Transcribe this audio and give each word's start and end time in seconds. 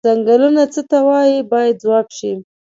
څنګلونه 0.07 0.63
څه 0.73 0.81
ته 0.89 0.99
وایي 1.07 1.37
باید 1.51 1.75
ځواب 1.83 2.07
شي. 2.17 2.33